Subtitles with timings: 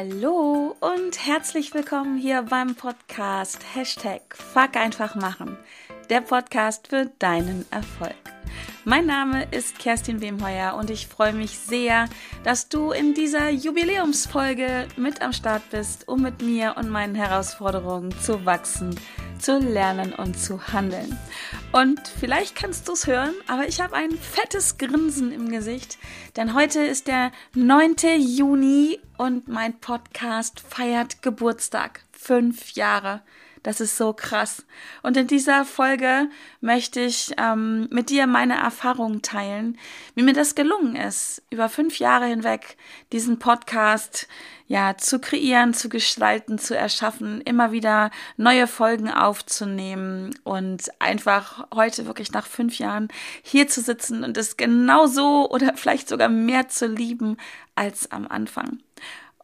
[0.00, 5.56] Hallo und herzlich willkommen hier beim Podcast Hashtag Fuck einfach machen,
[6.08, 8.14] der Podcast für deinen Erfolg.
[8.84, 12.08] Mein Name ist Kerstin Wemheuer und ich freue mich sehr,
[12.44, 18.12] dass du in dieser Jubiläumsfolge mit am Start bist, um mit mir und meinen Herausforderungen
[18.20, 18.94] zu wachsen,
[19.38, 21.18] zu lernen und zu handeln.
[21.72, 25.98] Und vielleicht kannst du es hören, aber ich habe ein fettes Grinsen im Gesicht,
[26.36, 27.96] denn heute ist der 9.
[28.18, 32.02] Juni und mein Podcast feiert Geburtstag.
[32.12, 33.22] Fünf Jahre.
[33.62, 34.64] Das ist so krass.
[35.02, 36.28] Und in dieser Folge
[36.60, 39.78] möchte ich ähm, mit dir meine Erfahrungen teilen,
[40.14, 42.76] wie mir das gelungen ist, über fünf Jahre hinweg
[43.12, 44.28] diesen Podcast
[44.68, 52.06] ja zu kreieren, zu gestalten, zu erschaffen, immer wieder neue Folgen aufzunehmen und einfach heute
[52.06, 53.08] wirklich nach fünf Jahren
[53.42, 57.38] hier zu sitzen und es genauso oder vielleicht sogar mehr zu lieben
[57.74, 58.78] als am Anfang.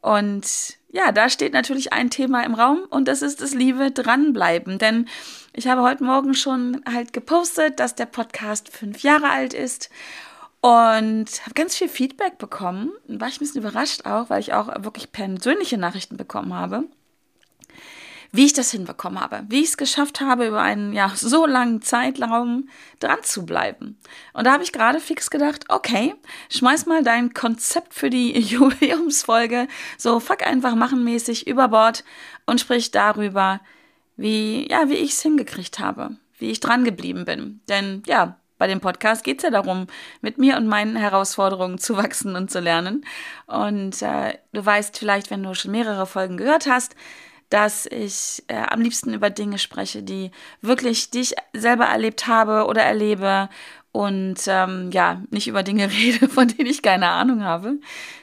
[0.02, 4.78] Und ja, da steht natürlich ein Thema im Raum und das ist das liebe Dranbleiben.
[4.78, 5.08] Denn
[5.54, 9.88] ich habe heute Morgen schon halt gepostet, dass der Podcast fünf Jahre alt ist
[10.64, 12.90] und habe ganz viel Feedback bekommen.
[13.06, 16.84] War ich ein bisschen überrascht auch, weil ich auch wirklich persönliche Nachrichten bekommen habe
[18.32, 21.82] wie ich das hinbekommen habe, wie ich es geschafft habe, über einen ja so langen
[21.82, 23.96] Zeitraum dran zu bleiben.
[24.32, 26.16] Und da habe ich gerade fix gedacht, okay,
[26.50, 32.02] schmeiß mal dein Konzept für die Jubiläumsfolge so fuck einfach machen mäßig über Bord
[32.44, 33.60] und sprich darüber,
[34.16, 37.60] wie ja, wie ich es hingekriegt habe, wie ich dran geblieben bin.
[37.68, 39.86] Denn ja, bei dem Podcast geht es ja darum,
[40.20, 43.04] mit mir und meinen Herausforderungen zu wachsen und zu lernen.
[43.46, 46.94] Und äh, du weißt vielleicht, wenn du schon mehrere Folgen gehört hast,
[47.50, 52.66] dass ich äh, am liebsten über Dinge spreche, die wirklich, die ich selber erlebt habe
[52.66, 53.48] oder erlebe
[53.94, 57.78] und ähm, ja, nicht über Dinge rede, von denen ich keine Ahnung habe.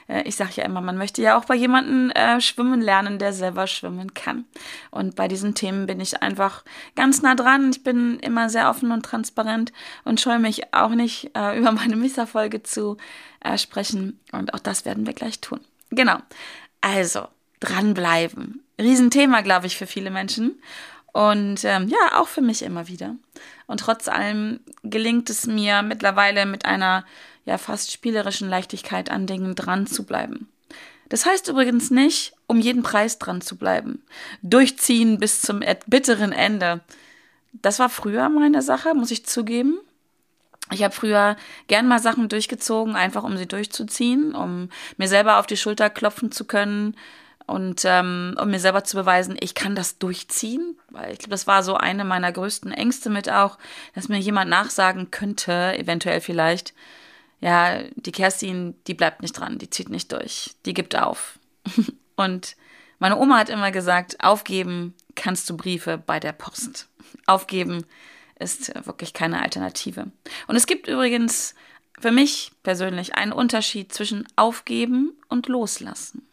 [0.06, 3.32] Äh, ich sage ja immer, man möchte ja auch bei jemandem äh, schwimmen lernen, der
[3.32, 4.44] selber schwimmen kann.
[4.90, 6.62] Und bei diesen Themen bin ich einfach
[6.94, 7.70] ganz nah dran.
[7.70, 9.72] Ich bin immer sehr offen und transparent
[10.04, 12.98] und scheue mich auch nicht, äh, über meine Misserfolge zu
[13.40, 14.20] äh, sprechen.
[14.30, 15.60] Und auch das werden wir gleich tun.
[15.88, 16.18] Genau.
[16.82, 17.28] Also,
[17.60, 18.62] dranbleiben.
[18.78, 20.60] Riesenthema, glaube ich, für viele Menschen.
[21.12, 23.16] Und ähm, ja, auch für mich immer wieder.
[23.66, 27.04] Und trotz allem gelingt es mir mittlerweile mit einer
[27.44, 30.48] ja fast spielerischen Leichtigkeit an Dingen dran zu bleiben.
[31.08, 34.02] Das heißt übrigens nicht, um jeden Preis dran zu bleiben.
[34.40, 36.80] Durchziehen bis zum bitteren Ende.
[37.52, 39.78] Das war früher meine Sache, muss ich zugeben.
[40.70, 41.36] Ich habe früher
[41.66, 46.32] gern mal Sachen durchgezogen, einfach um sie durchzuziehen, um mir selber auf die Schulter klopfen
[46.32, 46.96] zu können,
[47.52, 51.46] und ähm, um mir selber zu beweisen, ich kann das durchziehen, weil ich glaube, das
[51.46, 53.58] war so eine meiner größten Ängste mit auch,
[53.94, 56.72] dass mir jemand nachsagen könnte, eventuell vielleicht,
[57.40, 61.38] ja, die Kerstin, die bleibt nicht dran, die zieht nicht durch, die gibt auf.
[62.16, 62.56] und
[62.98, 66.88] meine Oma hat immer gesagt, aufgeben kannst du Briefe bei der Post.
[67.26, 67.84] Aufgeben
[68.38, 70.10] ist wirklich keine Alternative.
[70.46, 71.54] Und es gibt übrigens
[72.00, 76.26] für mich persönlich einen Unterschied zwischen aufgeben und loslassen.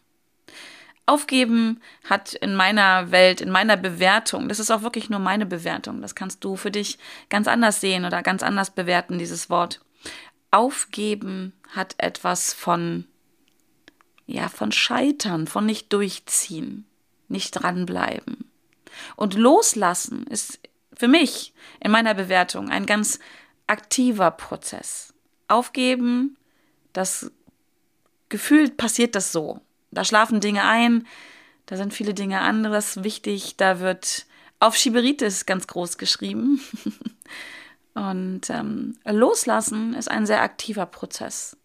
[1.09, 6.03] Aufgeben hat in meiner Welt, in meiner Bewertung, das ist auch wirklich nur meine Bewertung,
[6.03, 6.99] das kannst du für dich
[7.29, 9.81] ganz anders sehen oder ganz anders bewerten, dieses Wort.
[10.51, 13.05] Aufgeben hat etwas von,
[14.27, 16.85] ja, von Scheitern, von nicht durchziehen,
[17.27, 18.47] nicht dranbleiben.
[19.15, 20.59] Und loslassen ist
[20.95, 23.17] für mich in meiner Bewertung ein ganz
[23.65, 25.15] aktiver Prozess.
[25.47, 26.37] Aufgeben,
[26.93, 27.31] das
[28.29, 29.59] gefühlt passiert das so.
[29.91, 31.07] Da schlafen Dinge ein,
[31.65, 34.25] da sind viele Dinge anderes wichtig, da wird
[34.59, 36.61] auf Schieberitis ganz groß geschrieben.
[37.93, 41.57] Und ähm, loslassen ist ein sehr aktiver Prozess.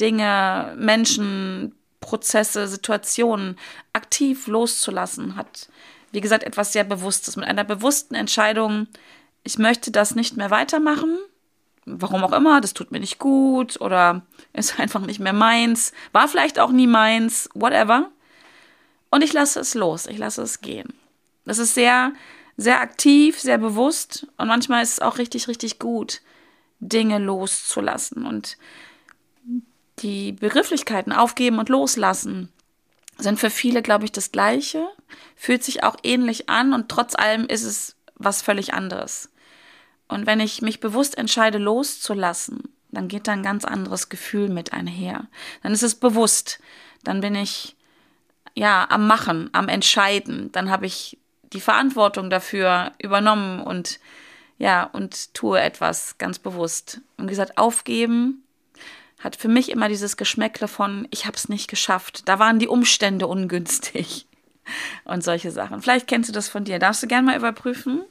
[0.00, 3.56] Dinge, Menschen, Prozesse, Situationen
[3.92, 5.68] aktiv loszulassen, hat,
[6.12, 7.36] wie gesagt, etwas sehr Bewusstes.
[7.36, 8.88] Mit einer bewussten Entscheidung,
[9.42, 11.18] ich möchte das nicht mehr weitermachen,
[11.86, 14.22] warum auch immer, das tut mir nicht gut oder
[14.52, 18.10] ist einfach nicht mehr meins, war vielleicht auch nie meins, whatever.
[19.10, 20.92] Und ich lasse es los, ich lasse es gehen.
[21.44, 22.12] Das ist sehr,
[22.56, 26.20] sehr aktiv, sehr bewusst und manchmal ist es auch richtig, richtig gut,
[26.80, 28.26] Dinge loszulassen.
[28.26, 28.56] Und
[30.00, 32.50] die Begrifflichkeiten aufgeben und loslassen
[33.18, 34.88] sind für viele, glaube ich, das Gleiche,
[35.36, 39.30] fühlt sich auch ähnlich an und trotz allem ist es was völlig anderes.
[40.08, 44.72] Und wenn ich mich bewusst entscheide, loszulassen, dann geht da ein ganz anderes Gefühl mit
[44.72, 45.26] einher.
[45.62, 46.60] Dann ist es bewusst.
[47.02, 47.76] Dann bin ich
[48.54, 50.52] ja am Machen, am Entscheiden.
[50.52, 51.18] Dann habe ich
[51.52, 54.00] die Verantwortung dafür übernommen und
[54.58, 57.00] ja, und tue etwas ganz bewusst.
[57.16, 58.44] Und gesagt, aufgeben
[59.18, 62.28] hat für mich immer dieses Geschmäckle von, ich habe es nicht geschafft.
[62.28, 64.26] Da waren die Umstände ungünstig
[65.04, 65.80] und solche Sachen.
[65.82, 66.78] Vielleicht kennst du das von dir.
[66.78, 68.04] Darfst du gerne mal überprüfen,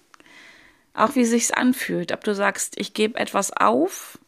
[0.93, 2.11] auch wie sich's anfühlt.
[2.11, 4.19] Ob du sagst, ich gebe etwas auf,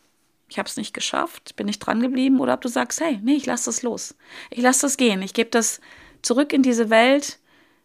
[0.48, 3.36] ich habe es nicht geschafft, bin nicht dran geblieben, oder ob du sagst, hey, nee,
[3.36, 4.16] ich lasse das los.
[4.50, 5.22] Ich lasse das gehen.
[5.22, 5.82] Ich gebe das
[6.22, 7.40] zurück in diese Welt.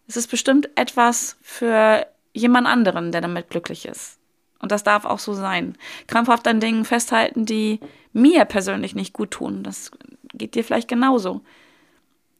[0.06, 4.18] Es ist bestimmt etwas für jemand anderen, der damit glücklich ist.
[4.60, 5.76] Und das darf auch so sein.
[6.06, 7.80] Krampfhaft an Dingen festhalten, die
[8.12, 9.62] mir persönlich nicht gut tun.
[9.62, 9.90] Das
[10.34, 11.40] geht dir vielleicht genauso.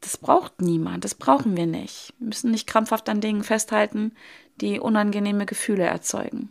[0.01, 1.05] Das braucht niemand.
[1.05, 2.15] Das brauchen wir nicht.
[2.19, 4.13] Wir müssen nicht krampfhaft an Dingen festhalten,
[4.61, 6.51] die unangenehme Gefühle erzeugen.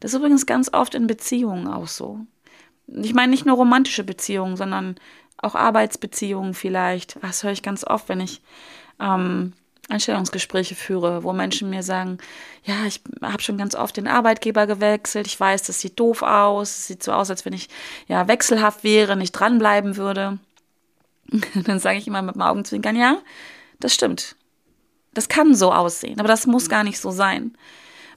[0.00, 2.20] Das ist übrigens ganz oft in Beziehungen auch so.
[2.88, 4.96] Ich meine nicht nur romantische Beziehungen, sondern
[5.38, 7.22] auch Arbeitsbeziehungen vielleicht.
[7.22, 8.42] Das höre ich ganz oft, wenn ich
[9.00, 9.52] ähm,
[9.88, 12.18] Einstellungsgespräche führe, wo Menschen mir sagen,
[12.64, 16.70] ja, ich habe schon ganz oft den Arbeitgeber gewechselt, ich weiß, das sieht doof aus,
[16.70, 17.68] es sieht so aus, als wenn ich
[18.06, 20.38] ja wechselhaft wäre, nicht dranbleiben würde.
[21.64, 23.18] Dann sage ich immer mit dem Augenzwinkern, ja,
[23.80, 24.36] das stimmt.
[25.14, 27.56] Das kann so aussehen, aber das muss gar nicht so sein.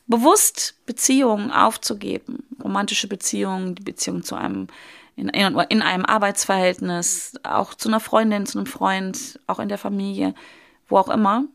[0.07, 4.67] Bewusst Beziehungen aufzugeben, romantische Beziehungen, die Beziehung zu einem
[5.15, 10.33] in, in einem Arbeitsverhältnis, auch zu einer Freundin, zu einem Freund, auch in der Familie,
[10.87, 11.45] wo auch immer,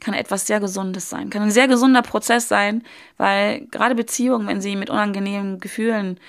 [0.00, 2.84] kann etwas sehr Gesundes sein, kann ein sehr gesunder Prozess sein,
[3.16, 6.20] weil gerade Beziehungen, wenn sie mit unangenehmen Gefühlen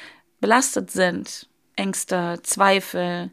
[0.42, 3.30] belastet sind, Ängste, Zweifel,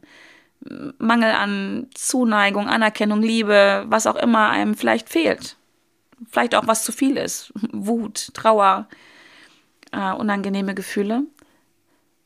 [0.99, 5.57] Mangel an Zuneigung, Anerkennung, Liebe, was auch immer einem vielleicht fehlt,
[6.31, 8.89] vielleicht auch was zu viel ist, Wut, Trauer,
[9.93, 11.23] äh, unangenehme Gefühle,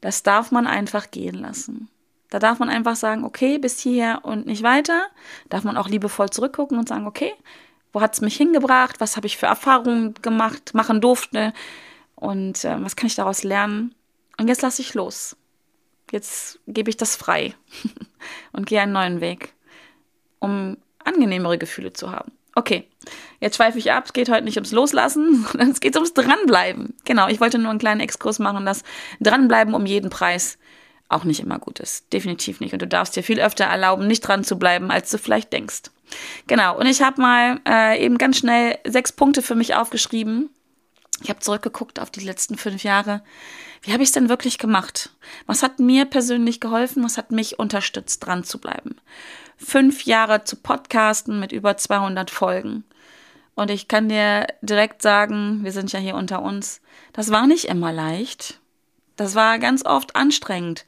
[0.00, 1.88] das darf man einfach gehen lassen.
[2.31, 5.06] Da darf man einfach sagen, okay, bis hierher und nicht weiter.
[5.48, 7.32] Darf man auch liebevoll zurückgucken und sagen, okay,
[7.92, 9.00] wo hat es mich hingebracht?
[9.00, 11.52] Was habe ich für Erfahrungen gemacht, machen durfte?
[12.14, 13.94] Und äh, was kann ich daraus lernen?
[14.38, 15.37] Und jetzt lasse ich los.
[16.10, 17.54] Jetzt gebe ich das frei
[18.52, 19.52] und gehe einen neuen Weg,
[20.38, 22.32] um angenehmere Gefühle zu haben.
[22.54, 22.88] Okay,
[23.38, 24.04] jetzt schweife ich ab.
[24.06, 26.94] Es geht heute nicht ums Loslassen, sondern es geht ums Dranbleiben.
[27.04, 28.82] Genau, ich wollte nur einen kleinen Exkurs machen, dass
[29.20, 30.58] Dranbleiben um jeden Preis
[31.08, 32.12] auch nicht immer gut ist.
[32.12, 32.72] Definitiv nicht.
[32.72, 35.90] Und du darfst dir viel öfter erlauben, nicht dran zu bleiben, als du vielleicht denkst.
[36.46, 36.78] Genau.
[36.78, 40.50] Und ich habe mal äh, eben ganz schnell sechs Punkte für mich aufgeschrieben.
[41.22, 43.22] Ich habe zurückgeguckt auf die letzten fünf Jahre.
[43.82, 45.10] Wie habe ich es denn wirklich gemacht?
[45.46, 47.02] Was hat mir persönlich geholfen?
[47.02, 48.96] Was hat mich unterstützt, dran zu bleiben?
[49.56, 52.84] Fünf Jahre zu podcasten mit über 200 Folgen.
[53.54, 56.80] Und ich kann dir direkt sagen, wir sind ja hier unter uns,
[57.12, 58.60] das war nicht immer leicht.
[59.16, 60.86] Das war ganz oft anstrengend.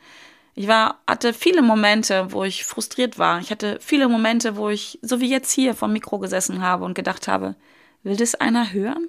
[0.55, 3.41] Ich war, hatte viele Momente, wo ich frustriert war.
[3.41, 6.95] Ich hatte viele Momente, wo ich, so wie jetzt hier, vom Mikro gesessen habe und
[6.95, 7.57] gedacht habe,
[8.03, 9.09] will das einer hören?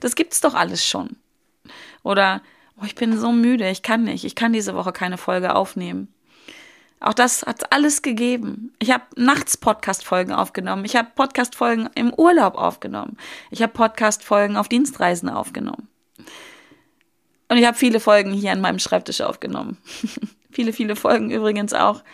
[0.00, 1.16] Das gibt's doch alles schon.
[2.02, 2.42] Oder,
[2.80, 6.12] oh, ich bin so müde, ich kann nicht, ich kann diese Woche keine Folge aufnehmen.
[7.02, 8.72] Auch das hat alles gegeben.
[8.78, 10.84] Ich habe nachts Podcast-Folgen aufgenommen.
[10.84, 13.16] Ich habe Podcast-Folgen im Urlaub aufgenommen.
[13.50, 15.88] Ich habe Podcast-Folgen auf Dienstreisen aufgenommen.
[17.48, 19.78] Und ich habe viele Folgen hier an meinem Schreibtisch aufgenommen.
[20.52, 22.04] viele, viele Folgen übrigens auch,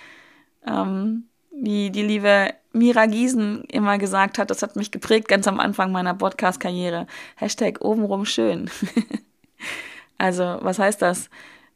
[0.67, 5.61] ähm, wie die liebe Mira Giesen immer gesagt hat, das hat mich geprägt ganz am
[5.61, 7.07] Anfang meiner Podcast-Karriere.
[7.37, 8.71] Hashtag obenrum schön.
[10.19, 11.31] also, was heißt das?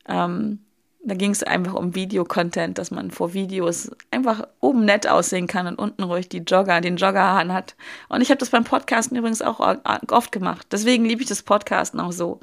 [0.06, 0.58] Ähm,
[1.04, 5.66] da ging es einfach um Videocontent, dass man vor Videos einfach oben nett aussehen kann
[5.66, 7.74] und unten ruhig die Jogger, den Jogger hat.
[8.08, 9.58] Und ich habe das beim Podcasten übrigens auch
[10.10, 10.68] oft gemacht.
[10.70, 12.38] Deswegen liebe ich das Podcasten auch so.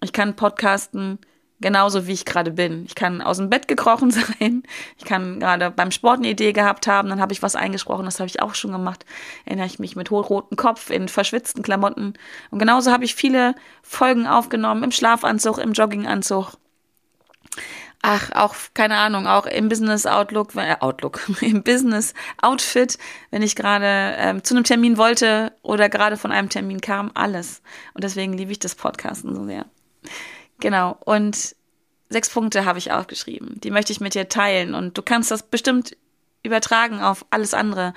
[0.00, 1.18] Ich kann podcasten
[1.60, 2.84] genauso, wie ich gerade bin.
[2.86, 4.62] Ich kann aus dem Bett gekrochen sein.
[4.96, 7.08] Ich kann gerade beim Sport eine Idee gehabt haben.
[7.08, 8.04] Dann habe ich was eingesprochen.
[8.04, 9.04] Das habe ich auch schon gemacht.
[9.44, 12.14] Erinnere ich mich mit hochrotem Kopf in verschwitzten Klamotten.
[12.50, 16.52] Und genauso habe ich viele Folgen aufgenommen im Schlafanzug, im Jogginganzug.
[18.00, 22.96] Ach, auch, keine Ahnung, auch im Business Outlook, äh, Outlook, im Business Outfit,
[23.30, 27.60] wenn ich gerade ähm, zu einem Termin wollte oder gerade von einem Termin kam, alles.
[27.94, 29.66] Und deswegen liebe ich das Podcasten so sehr.
[30.60, 30.98] Genau.
[31.04, 31.56] Und
[32.08, 33.60] sechs Punkte habe ich aufgeschrieben.
[33.60, 34.74] Die möchte ich mit dir teilen.
[34.74, 35.96] Und du kannst das bestimmt
[36.42, 37.94] übertragen auf alles andere,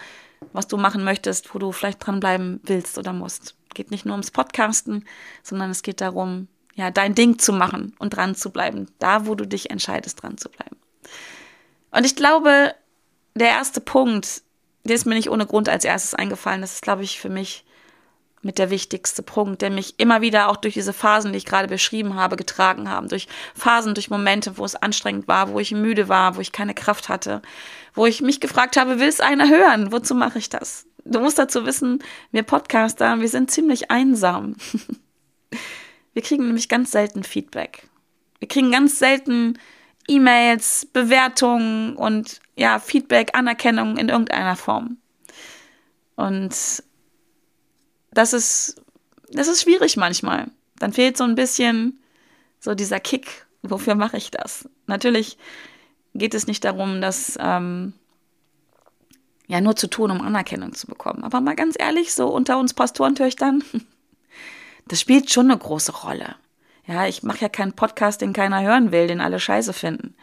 [0.53, 3.56] was du machen möchtest, wo du vielleicht dranbleiben willst oder musst.
[3.74, 5.06] Geht nicht nur ums Podcasten,
[5.44, 8.88] sondern es geht darum, ja, dein Ding zu machen und dran zu bleiben.
[9.00, 10.77] Da, wo du dich entscheidest, dran zu bleiben.
[11.91, 12.74] Und ich glaube,
[13.36, 14.41] der erste Punkt,
[14.84, 16.62] der ist mir nicht ohne Grund als erstes eingefallen.
[16.62, 17.65] Das ist, glaube ich, für mich
[18.42, 21.68] mit der wichtigste Punkt, der mich immer wieder auch durch diese Phasen, die ich gerade
[21.68, 23.08] beschrieben habe, getragen haben.
[23.08, 26.74] Durch Phasen, durch Momente, wo es anstrengend war, wo ich müde war, wo ich keine
[26.74, 27.42] Kraft hatte,
[27.94, 29.92] wo ich mich gefragt habe, will es einer hören?
[29.92, 30.88] Wozu mache ich das?
[31.04, 34.56] Du musst dazu wissen, wir Podcaster, wir sind ziemlich einsam.
[36.14, 37.88] Wir kriegen nämlich ganz selten Feedback.
[38.40, 39.58] Wir kriegen ganz selten
[40.10, 44.98] E-Mails, Bewertungen und ja, Feedback, Anerkennung in irgendeiner Form.
[46.16, 46.84] Und
[48.13, 48.82] das ist,
[49.30, 50.48] das ist schwierig manchmal.
[50.77, 52.00] Dann fehlt so ein bisschen
[52.60, 53.46] so dieser Kick.
[53.63, 54.68] Wofür mache ich das?
[54.88, 55.38] Natürlich
[56.13, 57.94] geht es nicht darum, dass ähm,
[59.48, 61.24] ja nur zu tun, um Anerkennung zu bekommen.
[61.24, 63.63] Aber mal ganz ehrlich, so unter uns Pastorentöchtern,
[64.88, 66.36] das spielt schon eine große Rolle.
[66.88, 70.15] Ja, ich mache ja keinen Podcast, den keiner hören will, den alle scheiße finden.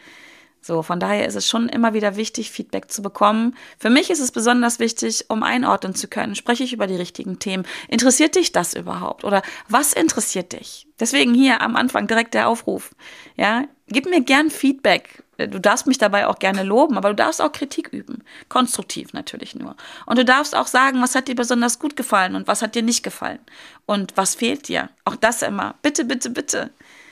[0.61, 3.55] So, von daher ist es schon immer wieder wichtig, Feedback zu bekommen.
[3.79, 7.39] Für mich ist es besonders wichtig, um einordnen zu können, spreche ich über die richtigen
[7.39, 7.65] Themen.
[7.87, 9.23] Interessiert dich das überhaupt?
[9.23, 10.87] Oder was interessiert dich?
[10.99, 12.93] Deswegen hier am Anfang direkt der Aufruf.
[13.37, 15.23] Ja, gib mir gern Feedback.
[15.37, 18.23] Du darfst mich dabei auch gerne loben, aber du darfst auch Kritik üben.
[18.49, 19.77] Konstruktiv natürlich nur.
[20.05, 22.83] Und du darfst auch sagen, was hat dir besonders gut gefallen und was hat dir
[22.83, 23.39] nicht gefallen.
[23.85, 24.89] Und was fehlt dir?
[25.05, 25.75] Auch das immer.
[25.81, 26.71] Bitte, bitte, bitte.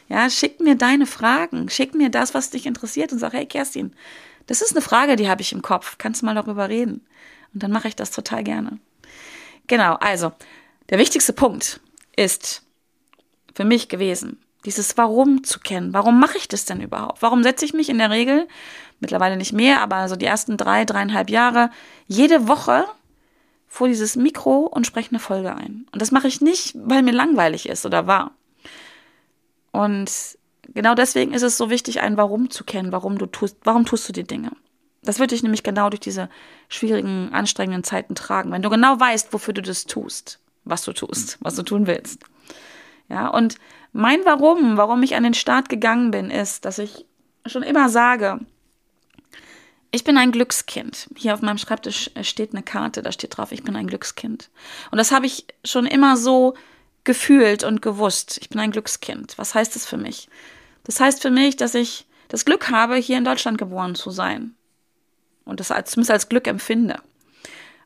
[0.10, 3.94] Ja, schick mir deine Fragen, schick mir das, was dich interessiert und sag, hey Kerstin,
[4.46, 5.98] das ist eine Frage, die habe ich im Kopf.
[5.98, 7.06] Kannst du mal darüber reden?
[7.54, 8.80] Und dann mache ich das total gerne.
[9.68, 10.32] Genau, also,
[10.90, 11.82] der wichtigste Punkt
[12.16, 12.64] ist
[13.54, 15.94] für mich gewesen, dieses Warum zu kennen.
[15.94, 17.22] Warum mache ich das denn überhaupt?
[17.22, 18.48] Warum setze ich mich in der Regel,
[19.00, 21.70] mittlerweile nicht mehr, aber so die ersten drei, dreieinhalb Jahre,
[22.08, 22.86] jede Woche
[23.68, 25.86] vor dieses Mikro und spreche eine Folge ein.
[25.92, 28.32] Und das mache ich nicht, weil mir langweilig ist oder war.
[29.71, 30.38] Und
[30.74, 34.07] genau deswegen ist es so wichtig, ein Warum zu kennen, warum du tust, warum tust
[34.09, 34.51] du die Dinge.
[35.03, 36.29] Das wird dich nämlich genau durch diese
[36.69, 41.38] schwierigen, anstrengenden Zeiten tragen, wenn du genau weißt, wofür du das tust, was du tust,
[41.39, 42.24] was du tun willst.
[43.09, 43.55] Ja, und
[43.93, 47.05] mein Warum, warum ich an den Start gegangen bin, ist, dass ich
[47.45, 48.39] schon immer sage,
[49.91, 51.09] ich bin ein Glückskind.
[51.15, 54.50] Hier auf meinem Schreibtisch steht eine Karte, da steht drauf, ich bin ein Glückskind.
[54.91, 56.55] Und das habe ich schon immer so
[57.08, 59.38] gefühlt und gewusst, ich bin ein Glückskind.
[59.38, 60.28] Was heißt das für mich?
[60.84, 64.54] Das heißt für mich, dass ich das Glück habe, hier in Deutschland geboren zu sein.
[65.46, 67.00] Und das als, zumindest als Glück empfinde.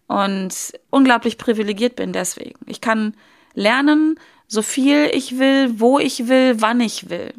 [0.07, 2.59] Und unglaublich privilegiert bin deswegen.
[2.65, 3.15] Ich kann
[3.53, 7.33] lernen, so viel ich will, wo ich will, wann ich will.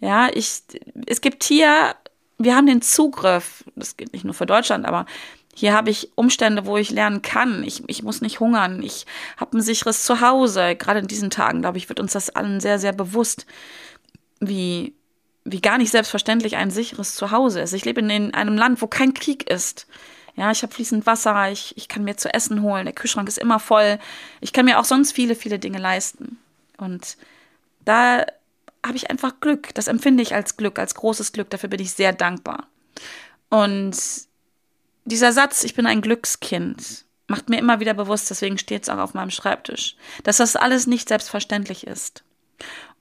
[0.00, 0.62] Ja, ich,
[1.06, 1.94] es gibt hier,
[2.38, 5.04] wir haben den Zugriff, das gilt nicht nur für Deutschland, aber
[5.58, 7.62] hier habe ich Umstände, wo ich lernen kann.
[7.64, 8.82] Ich, ich muss nicht hungern.
[8.82, 9.06] Ich
[9.38, 10.76] habe ein sicheres Zuhause.
[10.76, 13.46] Gerade in diesen Tagen, glaube ich, wird uns das allen sehr, sehr bewusst,
[14.38, 14.92] wie,
[15.44, 17.72] wie gar nicht selbstverständlich ein sicheres Zuhause ist.
[17.72, 19.86] Ich lebe in einem Land, wo kein Krieg ist.
[20.34, 23.38] Ja, ich habe fließend Wasser, ich, ich kann mir zu essen holen, der Kühlschrank ist
[23.38, 23.98] immer voll.
[24.42, 26.38] Ich kann mir auch sonst viele, viele Dinge leisten.
[26.76, 27.16] Und
[27.86, 28.26] da
[28.84, 29.74] habe ich einfach Glück.
[29.74, 31.48] Das empfinde ich als Glück, als großes Glück.
[31.48, 32.66] Dafür bin ich sehr dankbar.
[33.48, 33.96] Und
[35.06, 38.98] dieser Satz, ich bin ein Glückskind, macht mir immer wieder bewusst, deswegen steht es auch
[38.98, 42.24] auf meinem Schreibtisch, dass das alles nicht selbstverständlich ist.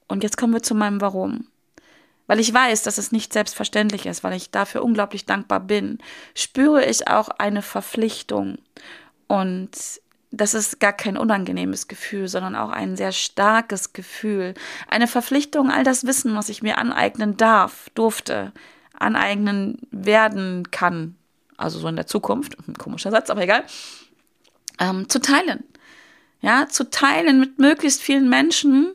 [0.07, 1.47] Und jetzt kommen wir zu meinem Warum.
[2.27, 5.99] Weil ich weiß, dass es nicht selbstverständlich ist, weil ich dafür unglaublich dankbar bin,
[6.33, 8.57] spüre ich auch eine Verpflichtung.
[9.27, 9.71] Und
[10.31, 14.53] das ist gar kein unangenehmes Gefühl, sondern auch ein sehr starkes Gefühl.
[14.87, 18.51] Eine Verpflichtung, all das Wissen, was ich mir aneignen darf, durfte,
[18.97, 21.15] aneignen werden kann,
[21.57, 23.63] also so in der Zukunft, ein komischer Satz, aber egal,
[24.79, 25.63] ähm, zu teilen.
[26.41, 28.93] Ja, zu teilen mit möglichst vielen Menschen,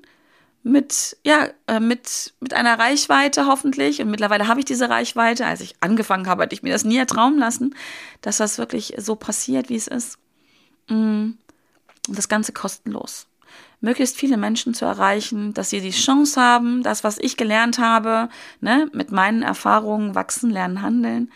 [0.62, 4.00] mit, ja, äh, mit, mit einer Reichweite hoffentlich.
[4.00, 5.47] Und mittlerweile habe ich diese Reichweite.
[5.47, 7.75] Als ich angefangen habe, hatte ich mir das nie ertraumen lassen,
[8.21, 10.19] dass das wirklich so passiert, wie es ist.
[10.88, 11.31] Mm.
[12.09, 13.26] Und das Ganze kostenlos.
[13.81, 18.29] Möglichst viele Menschen zu erreichen, dass sie die Chance haben, das, was ich gelernt habe,
[18.61, 21.31] ne, mit meinen Erfahrungen wachsen, lernen, handeln,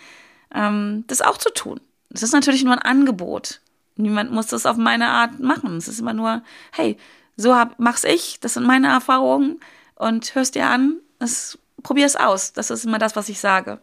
[0.55, 1.81] ähm, das auch zu tun.
[2.11, 3.61] Das ist natürlich nur ein Angebot.
[3.97, 5.77] Niemand muss das auf meine Art machen.
[5.77, 6.43] Es ist immer nur,
[6.73, 6.97] hey,
[7.37, 9.61] so hab, mach's ich, das sind meine Erfahrungen
[9.97, 12.53] und hörst dir an, es, probier's aus.
[12.53, 13.81] Das ist immer das, was ich sage.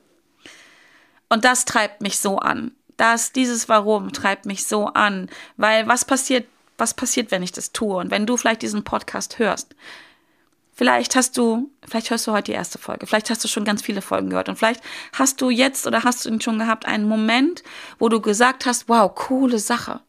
[1.29, 2.71] Und das treibt mich so an.
[2.97, 5.29] Das, dieses Warum treibt mich so an.
[5.55, 6.47] Weil was passiert,
[6.77, 7.95] was passiert, wenn ich das tue?
[7.95, 9.75] Und wenn du vielleicht diesen Podcast hörst,
[10.73, 13.81] Vielleicht hast du, vielleicht hörst du heute die erste Folge, vielleicht hast du schon ganz
[13.81, 14.81] viele Folgen gehört und vielleicht
[15.13, 17.63] hast du jetzt oder hast du ihn schon gehabt einen Moment,
[17.99, 20.01] wo du gesagt hast, wow, coole Sache.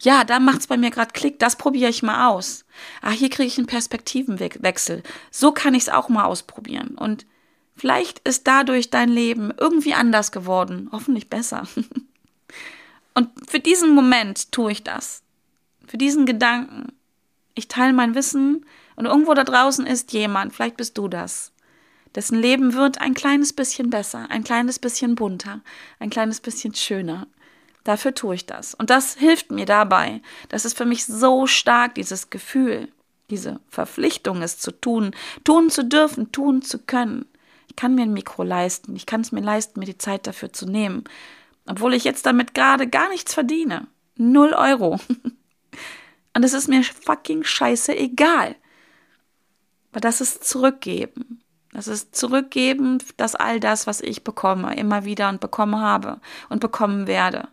[0.00, 2.64] Ja, da macht's bei mir gerade Klick, das probiere ich mal aus.
[3.02, 5.02] Ah, hier kriege ich einen Perspektivenwechsel.
[5.30, 6.96] So kann ich es auch mal ausprobieren.
[6.96, 7.26] Und
[7.76, 11.68] vielleicht ist dadurch dein Leben irgendwie anders geworden, hoffentlich besser.
[13.14, 15.22] Und für diesen Moment tue ich das.
[15.86, 16.92] Für diesen Gedanken.
[17.54, 21.52] Ich teile mein Wissen und irgendwo da draußen ist jemand, vielleicht bist du das,
[22.14, 25.60] dessen Leben wird ein kleines bisschen besser, ein kleines bisschen bunter,
[25.98, 27.26] ein kleines bisschen schöner.
[27.84, 28.74] Dafür tue ich das.
[28.74, 30.20] Und das hilft mir dabei.
[30.48, 32.88] Das ist für mich so stark, dieses Gefühl,
[33.30, 35.12] diese Verpflichtung, es zu tun,
[35.44, 37.26] tun zu dürfen, tun zu können.
[37.68, 38.96] Ich kann mir ein Mikro leisten.
[38.96, 41.04] Ich kann es mir leisten, mir die Zeit dafür zu nehmen.
[41.66, 43.86] Obwohl ich jetzt damit gerade gar nichts verdiene.
[44.16, 44.98] Null Euro.
[46.34, 48.56] Und es ist mir fucking scheiße egal.
[49.96, 51.40] Weil das ist zurückgeben.
[51.72, 56.60] Das ist zurückgeben, dass all das, was ich bekomme, immer wieder und bekommen habe und
[56.60, 57.48] bekommen werde.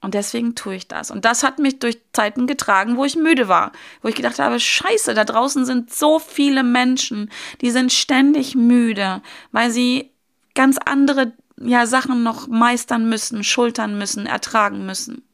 [0.00, 1.10] Und deswegen tue ich das.
[1.10, 4.60] Und das hat mich durch Zeiten getragen, wo ich müde war, wo ich gedacht habe,
[4.60, 7.28] scheiße, da draußen sind so viele Menschen,
[7.60, 10.12] die sind ständig müde, weil sie
[10.54, 15.24] ganz andere ja, Sachen noch meistern müssen, schultern müssen, ertragen müssen.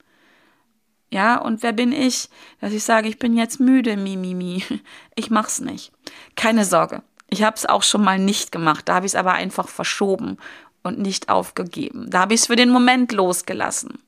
[1.11, 2.29] Ja, und wer bin ich,
[2.61, 4.35] dass ich sage, ich bin jetzt müde, Mimimi.
[4.35, 4.81] Mi, mi.
[5.15, 5.93] Ich mach's nicht.
[6.35, 7.03] Keine Sorge.
[7.29, 8.89] Ich habe es auch schon mal nicht gemacht.
[8.89, 10.37] Da habe ich es aber einfach verschoben
[10.83, 12.11] und nicht aufgegeben.
[12.11, 13.99] Da habe ich es für den Moment losgelassen.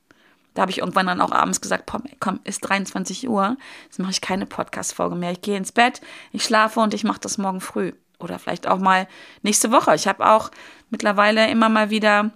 [0.55, 1.89] Da habe ich irgendwann dann auch abends gesagt,
[2.19, 5.31] komm, ist 23 Uhr, jetzt mache ich keine Podcast-Folge mehr.
[5.31, 6.01] Ich gehe ins Bett,
[6.33, 7.93] ich schlafe und ich mache das morgen früh.
[8.19, 9.07] Oder vielleicht auch mal
[9.43, 9.95] nächste Woche.
[9.95, 10.51] Ich habe auch
[10.91, 12.33] mittlerweile immer mal wieder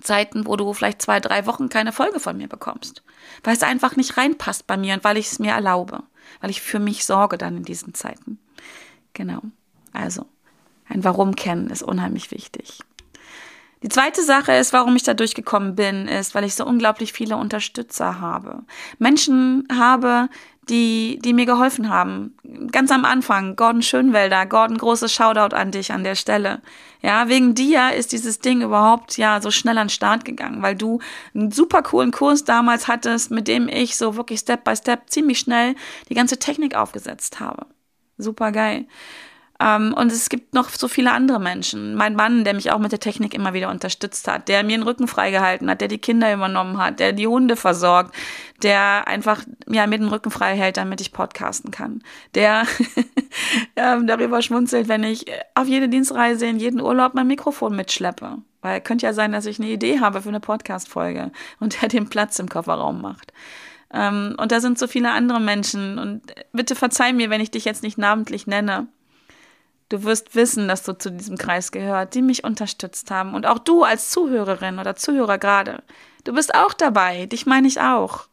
[0.00, 3.02] Zeiten, wo du vielleicht zwei, drei Wochen keine Folge von mir bekommst.
[3.42, 6.02] Weil es einfach nicht reinpasst bei mir und weil ich es mir erlaube.
[6.40, 8.38] Weil ich für mich sorge dann in diesen Zeiten.
[9.12, 9.40] Genau.
[9.92, 10.26] Also,
[10.88, 12.80] ein Warum kennen ist unheimlich wichtig.
[13.82, 17.36] Die zweite Sache ist, warum ich da durchgekommen bin, ist, weil ich so unglaublich viele
[17.36, 18.62] Unterstützer habe.
[18.98, 20.28] Menschen habe,
[20.70, 22.36] die, die mir geholfen haben.
[22.70, 24.46] Ganz am Anfang, Gordon Schönwelder.
[24.46, 26.62] Gordon, großes Shoutout an dich an der Stelle.
[27.02, 30.76] Ja, wegen dir ist dieses Ding überhaupt ja so schnell an den Start gegangen, weil
[30.76, 31.00] du
[31.34, 35.40] einen super coolen Kurs damals hattest, mit dem ich so wirklich Step by Step ziemlich
[35.40, 35.74] schnell
[36.08, 37.66] die ganze Technik aufgesetzt habe.
[38.16, 38.86] Super geil.
[39.60, 41.94] Ähm, und es gibt noch so viele andere Menschen.
[41.94, 44.82] Mein Mann, der mich auch mit der Technik immer wieder unterstützt hat, der mir den
[44.82, 48.14] Rücken freigehalten hat, der die Kinder übernommen hat, der die Hunde versorgt,
[48.62, 52.02] der einfach ja, mir den Rücken frei hält, damit ich podcasten kann.
[52.34, 52.66] Der
[53.76, 58.38] ähm, darüber schmunzelt, wenn ich auf jede Dienstreise, in jeden Urlaub mein Mikrofon mitschleppe.
[58.62, 62.08] Weil könnte ja sein, dass ich eine Idee habe für eine Podcast-Folge und der den
[62.08, 63.32] Platz im Kofferraum macht.
[63.92, 65.98] Ähm, und da sind so viele andere Menschen.
[65.98, 68.88] Und bitte verzeih mir, wenn ich dich jetzt nicht namentlich nenne.
[69.90, 73.34] Du wirst wissen, dass du zu diesem Kreis gehört, die mich unterstützt haben.
[73.34, 75.82] Und auch du als Zuhörerin oder Zuhörer gerade.
[76.24, 77.26] Du bist auch dabei.
[77.26, 78.28] Dich meine ich auch.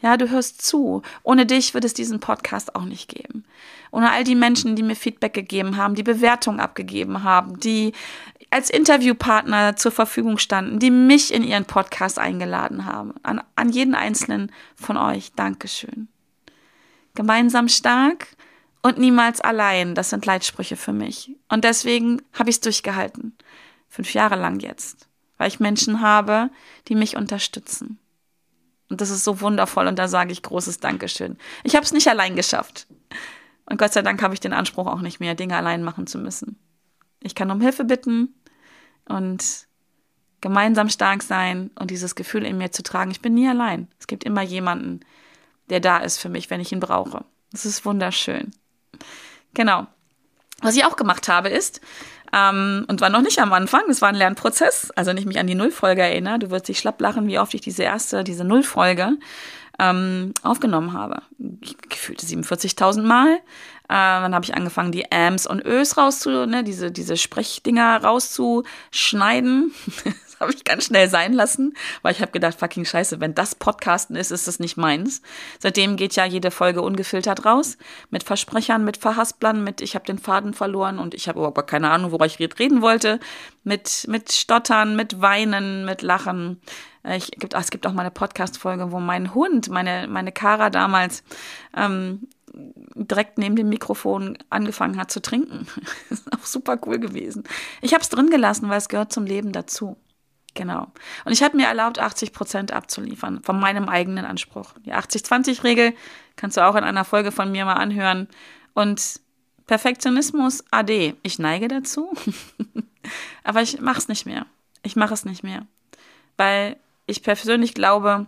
[0.00, 1.02] Ja, du hörst zu.
[1.24, 3.44] Ohne dich wird es diesen Podcast auch nicht geben.
[3.90, 7.92] Ohne all die Menschen, die mir Feedback gegeben haben, die Bewertung abgegeben haben, die
[8.50, 13.14] als Interviewpartner zur Verfügung standen, die mich in ihren Podcast eingeladen haben.
[13.24, 15.32] An, an jeden einzelnen von euch.
[15.34, 16.06] Dankeschön.
[17.16, 18.28] Gemeinsam stark
[18.82, 19.94] und niemals allein.
[19.94, 21.36] Das sind Leitsprüche für mich.
[21.48, 23.36] Und deswegen habe ich es durchgehalten.
[23.88, 25.08] Fünf Jahre lang jetzt.
[25.36, 26.50] Weil ich Menschen habe,
[26.88, 27.98] die mich unterstützen.
[28.88, 31.38] Und das ist so wundervoll und da sage ich großes Dankeschön.
[31.62, 32.88] Ich habe es nicht allein geschafft.
[33.66, 36.18] Und Gott sei Dank habe ich den Anspruch auch nicht mehr, Dinge allein machen zu
[36.18, 36.58] müssen.
[37.20, 38.34] Ich kann um Hilfe bitten
[39.08, 39.68] und
[40.40, 43.12] gemeinsam stark sein und dieses Gefühl in mir zu tragen.
[43.12, 43.88] Ich bin nie allein.
[44.00, 45.00] Es gibt immer jemanden,
[45.68, 47.24] der da ist für mich, wenn ich ihn brauche.
[47.52, 48.50] Das ist wunderschön.
[49.54, 49.86] Genau.
[50.62, 51.80] Was ich auch gemacht habe ist,
[52.32, 55.38] ähm, und war noch nicht am Anfang, das war ein Lernprozess, also wenn ich mich
[55.38, 58.44] an die Nullfolge erinnere, du wirst dich schlapp lachen, wie oft ich diese erste, diese
[58.44, 59.16] Nullfolge
[59.78, 61.22] ähm, aufgenommen habe.
[61.88, 63.38] Gefühlte 47.000 Mal.
[63.90, 69.74] Äh, dann habe ich angefangen, die Ams und Ös rauszu, ne, diese, diese Sprechdinger rauszuschneiden.
[70.40, 74.16] habe ich ganz schnell sein lassen, weil ich habe gedacht, fucking scheiße, wenn das Podcasten
[74.16, 75.22] ist, ist es nicht meins.
[75.58, 77.76] Seitdem geht ja jede Folge ungefiltert raus,
[78.10, 81.90] mit Versprechern, mit Verhasplern, mit ich habe den Faden verloren und ich habe überhaupt keine
[81.90, 83.18] Ahnung, worüber ich reden wollte,
[83.64, 86.62] mit, mit Stottern, mit Weinen, mit Lachen.
[87.02, 91.22] Äh, ich, es gibt auch mal eine Podcast-Folge, wo mein Hund, meine, meine Kara damals,
[91.76, 92.28] ähm,
[92.94, 95.66] direkt neben dem Mikrofon angefangen hat zu trinken.
[96.10, 97.44] ist auch super cool gewesen.
[97.80, 99.96] Ich habe es drin gelassen, weil es gehört zum Leben dazu.
[100.54, 100.88] Genau.
[101.24, 104.74] Und ich habe mir erlaubt, 80 Prozent abzuliefern von meinem eigenen Anspruch.
[104.84, 105.94] Die 80-20-Regel
[106.36, 108.28] kannst du auch in einer Folge von mir mal anhören.
[108.74, 109.20] Und
[109.66, 111.14] Perfektionismus, AD.
[111.22, 112.12] Ich neige dazu,
[113.44, 114.46] aber ich mache es nicht mehr.
[114.82, 115.66] Ich mache es nicht mehr,
[116.36, 118.26] weil ich persönlich glaube,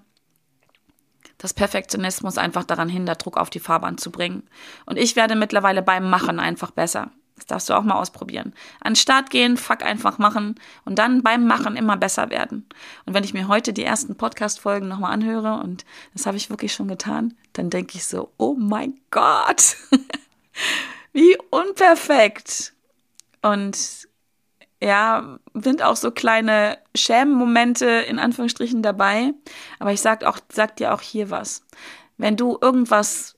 [1.43, 4.45] dass Perfektionismus einfach daran hindert, Druck auf die Fahrbahn zu bringen.
[4.87, 7.11] Und ich werde mittlerweile beim Machen einfach besser.
[7.35, 8.55] Das darfst du auch mal ausprobieren.
[8.81, 12.69] An den Start gehen, fuck einfach machen und dann beim Machen immer besser werden.
[13.05, 16.73] Und wenn ich mir heute die ersten Podcast-Folgen nochmal anhöre, und das habe ich wirklich
[16.73, 19.77] schon getan, dann denke ich so, oh mein Gott,
[21.13, 22.75] wie unperfekt.
[23.41, 24.07] Und
[24.83, 29.33] ja, sind auch so kleine Schämmomente in Anführungsstrichen dabei.
[29.79, 31.65] Aber ich sag auch, sag dir auch hier was.
[32.17, 33.37] Wenn du irgendwas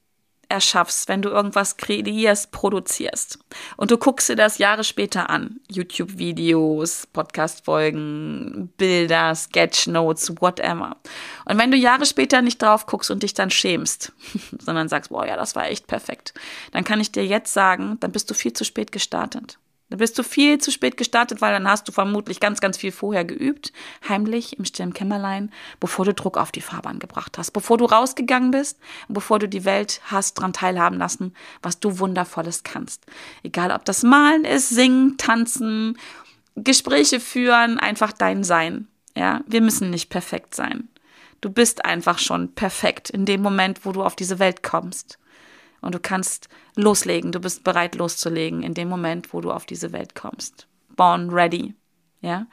[0.49, 3.39] erschaffst, wenn du irgendwas kreierst, produzierst
[3.77, 10.97] und du guckst dir das Jahre später an, YouTube-Videos, Podcast-Folgen, Bilder, Sketchnotes, whatever.
[11.45, 14.13] Und wenn du Jahre später nicht drauf guckst und dich dann schämst,
[14.59, 16.35] sondern sagst, boah, ja, das war echt perfekt,
[16.73, 19.59] dann kann ich dir jetzt sagen, dann bist du viel zu spät gestartet.
[19.95, 22.91] Da bist du viel zu spät gestartet, weil dann hast du vermutlich ganz, ganz viel
[22.91, 23.73] vorher geübt,
[24.09, 28.51] heimlich im stillen Kämmerlein, bevor du Druck auf die Fahrbahn gebracht hast, bevor du rausgegangen
[28.51, 33.07] bist bevor du die Welt hast dran teilhaben lassen, was du Wundervolles kannst.
[33.45, 35.97] Egal, ob das Malen ist, Singen, Tanzen,
[36.57, 38.89] Gespräche führen, einfach dein Sein.
[39.17, 40.89] Ja, wir müssen nicht perfekt sein.
[41.41, 45.21] Du bist einfach schon perfekt in dem Moment, wo du auf diese Welt kommst
[45.85, 47.33] und du kannst loslegen.
[47.33, 50.67] Du bist bereit loszulegen in dem Moment, wo du auf diese Welt kommst.
[50.97, 51.75] Born ready.
[52.21, 52.47] Ja.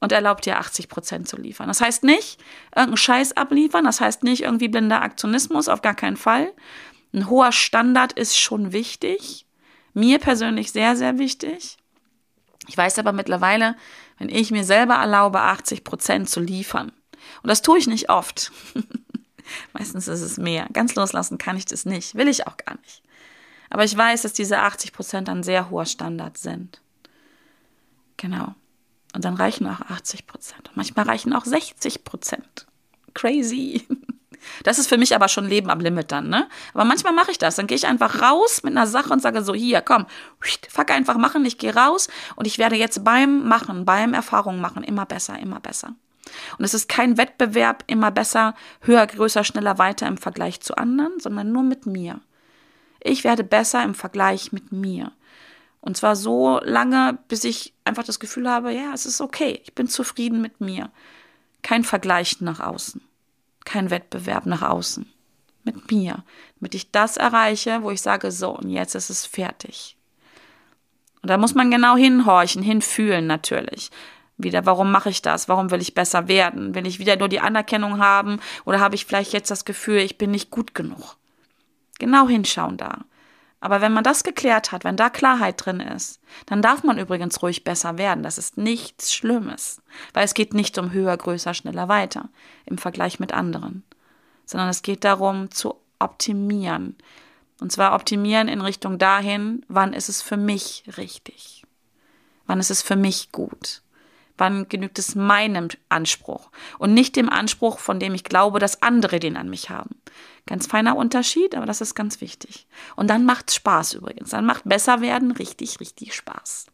[0.00, 1.68] Und erlaubt dir 80 Prozent zu liefern.
[1.68, 2.38] Das heißt nicht,
[2.70, 3.84] irgendeinen Scheiß abliefern.
[3.84, 5.68] Das heißt nicht irgendwie blinder Aktionismus.
[5.68, 6.52] Auf gar keinen Fall.
[7.12, 9.46] Ein hoher Standard ist schon wichtig.
[9.94, 11.78] Mir persönlich sehr, sehr wichtig.
[12.68, 13.76] Ich weiß aber mittlerweile,
[14.18, 16.92] wenn ich mir selber erlaube, 80 Prozent zu liefern,
[17.42, 18.52] und das tue ich nicht oft,
[19.72, 20.66] Meistens ist es mehr.
[20.72, 22.14] Ganz loslassen kann ich das nicht.
[22.14, 23.02] Will ich auch gar nicht.
[23.70, 26.80] Aber ich weiß, dass diese 80 Prozent ein sehr hoher Standard sind.
[28.16, 28.54] Genau.
[29.14, 30.70] Und dann reichen auch 80 Prozent.
[30.74, 32.66] Manchmal reichen auch 60 Prozent.
[33.14, 33.86] Crazy.
[34.62, 36.48] Das ist für mich aber schon Leben am Limit dann, ne?
[36.72, 37.56] Aber manchmal mache ich das.
[37.56, 40.06] Dann gehe ich einfach raus mit einer Sache und sage so, hier, komm,
[40.68, 44.84] fuck einfach machen, ich gehe raus und ich werde jetzt beim Machen, beim Erfahrungen machen
[44.84, 45.96] immer besser, immer besser.
[46.58, 51.18] Und es ist kein Wettbewerb immer besser, höher, größer, schneller, weiter im Vergleich zu anderen,
[51.20, 52.20] sondern nur mit mir.
[53.00, 55.12] Ich werde besser im Vergleich mit mir.
[55.80, 59.74] Und zwar so lange, bis ich einfach das Gefühl habe, ja, es ist okay, ich
[59.74, 60.90] bin zufrieden mit mir.
[61.62, 63.00] Kein Vergleich nach außen,
[63.64, 65.06] kein Wettbewerb nach außen.
[65.62, 66.24] Mit mir,
[66.58, 69.96] damit ich das erreiche, wo ich sage, so, und jetzt ist es fertig.
[71.22, 73.90] Und da muss man genau hinhorchen, hinfühlen natürlich
[74.38, 75.48] wieder, warum mache ich das?
[75.48, 76.74] Warum will ich besser werden?
[76.74, 80.18] Will ich wieder nur die Anerkennung haben oder habe ich vielleicht jetzt das Gefühl, ich
[80.18, 81.16] bin nicht gut genug?
[81.98, 83.04] Genau hinschauen da.
[83.60, 87.42] Aber wenn man das geklärt hat, wenn da Klarheit drin ist, dann darf man übrigens
[87.42, 88.22] ruhig besser werden.
[88.22, 89.80] Das ist nichts Schlimmes,
[90.12, 92.28] weil es geht nicht um höher, größer, schneller, weiter
[92.66, 93.82] im Vergleich mit anderen,
[94.44, 96.96] sondern es geht darum zu optimieren.
[97.58, 101.64] Und zwar optimieren in Richtung dahin, wann ist es für mich richtig?
[102.46, 103.82] Wann ist es für mich gut?
[104.38, 109.20] Wann genügt es meinem Anspruch und nicht dem Anspruch, von dem ich glaube, dass andere
[109.20, 110.00] den an mich haben.
[110.46, 112.66] Ganz feiner Unterschied, aber das ist ganz wichtig.
[112.94, 114.30] Und dann macht Spaß übrigens.
[114.30, 116.66] Dann macht besser werden richtig, richtig Spaß.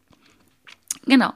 [1.07, 1.33] Genau.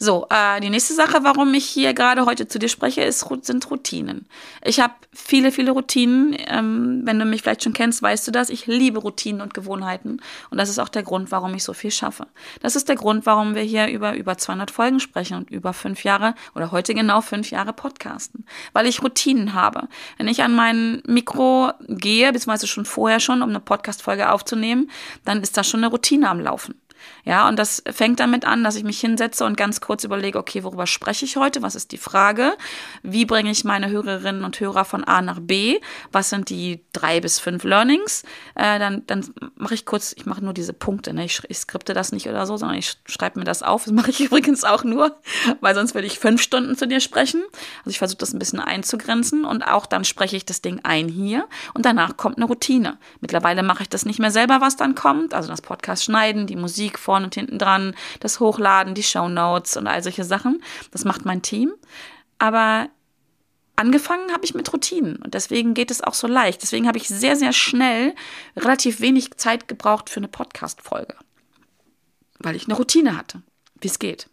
[0.00, 3.68] So, äh, die nächste Sache, warum ich hier gerade heute zu dir spreche, ist, sind
[3.68, 4.26] Routinen.
[4.62, 6.36] Ich habe viele, viele Routinen.
[6.46, 8.48] Ähm, wenn du mich vielleicht schon kennst, weißt du das.
[8.48, 10.20] Ich liebe Routinen und Gewohnheiten.
[10.50, 12.28] Und das ist auch der Grund, warum ich so viel schaffe.
[12.60, 16.04] Das ist der Grund, warum wir hier über über 200 Folgen sprechen und über fünf
[16.04, 18.46] Jahre oder heute genau fünf Jahre podcasten.
[18.72, 19.88] Weil ich Routinen habe.
[20.16, 24.92] Wenn ich an mein Mikro gehe, beziehungsweise schon vorher schon, um eine Podcast-Folge aufzunehmen,
[25.24, 26.80] dann ist da schon eine Routine am Laufen.
[27.24, 30.64] Ja, und das fängt damit an, dass ich mich hinsetze und ganz kurz überlege, okay,
[30.64, 31.62] worüber spreche ich heute?
[31.62, 32.56] Was ist die Frage?
[33.02, 35.80] Wie bringe ich meine Hörerinnen und Hörer von A nach B?
[36.12, 38.22] Was sind die drei bis fünf Learnings?
[38.54, 39.24] Äh, dann dann
[39.56, 41.24] mache ich kurz, ich mache nur diese Punkte, ne?
[41.24, 43.84] ich, ich skripte das nicht oder so, sondern ich schreibe mir das auf.
[43.84, 45.16] Das mache ich übrigens auch nur,
[45.60, 47.42] weil sonst würde ich fünf Stunden zu dir sprechen.
[47.80, 51.08] Also ich versuche das ein bisschen einzugrenzen und auch dann spreche ich das Ding ein
[51.08, 52.98] hier und danach kommt eine Routine.
[53.20, 56.56] Mittlerweile mache ich das nicht mehr selber, was dann kommt, also das Podcast schneiden, die
[56.56, 60.62] Musik vorne und hinten dran, das Hochladen, die Show Notes und all solche Sachen.
[60.90, 61.74] Das macht mein Team.
[62.38, 62.88] Aber
[63.76, 66.62] angefangen habe ich mit Routinen und deswegen geht es auch so leicht.
[66.62, 68.14] Deswegen habe ich sehr, sehr schnell
[68.56, 71.14] relativ wenig Zeit gebraucht für eine Podcast-Folge,
[72.38, 73.42] weil ich eine Routine hatte,
[73.80, 74.28] wie es geht.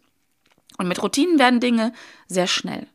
[0.78, 1.92] Und mit Routinen werden Dinge
[2.26, 2.86] sehr schnell.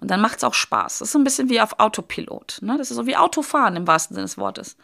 [0.00, 0.98] Und dann macht es auch Spaß.
[0.98, 2.58] Das ist so ein bisschen wie auf Autopilot.
[2.60, 2.76] Ne?
[2.76, 4.76] Das ist so wie Autofahren im wahrsten Sinne des Wortes.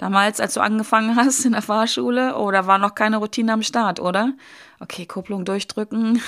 [0.00, 4.00] Damals, als du angefangen hast in der Fahrschule, da war noch keine Routine am Start,
[4.00, 4.32] oder?
[4.78, 6.22] Okay, Kupplung durchdrücken,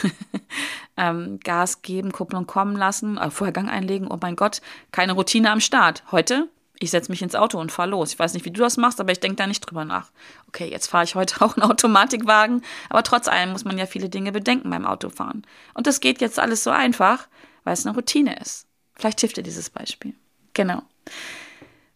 [0.99, 5.51] ähm, Gas geben, Kupplung kommen lassen, äh, vorher Gang einlegen, oh mein Gott, keine Routine
[5.51, 6.03] am Start.
[6.13, 8.13] Heute, ich setze mich ins Auto und fahre los.
[8.13, 10.11] Ich weiß nicht, wie du das machst, aber ich denke da nicht drüber nach.
[10.49, 14.11] Okay, jetzt fahre ich heute auch einen Automatikwagen, aber trotz allem muss man ja viele
[14.11, 15.47] Dinge bedenken beim Autofahren.
[15.73, 17.27] Und das geht jetzt alles so einfach,
[17.65, 18.67] weil es eine Routine ist.
[18.97, 20.13] Vielleicht hilft dir dieses Beispiel.
[20.53, 20.83] Genau.